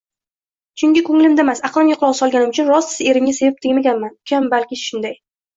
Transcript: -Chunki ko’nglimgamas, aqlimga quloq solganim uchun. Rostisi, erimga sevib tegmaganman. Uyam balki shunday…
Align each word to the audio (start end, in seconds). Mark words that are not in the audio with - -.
-Chunki 0.77 1.03
ko’nglimgamas, 1.09 1.61
aqlimga 1.69 1.99
quloq 2.01 2.17
solganim 2.21 2.55
uchun. 2.55 2.71
Rostisi, 2.73 3.07
erimga 3.13 3.37
sevib 3.41 3.63
tegmaganman. 3.67 4.17
Uyam 4.21 4.53
balki 4.57 4.83
shunday… 4.89 5.17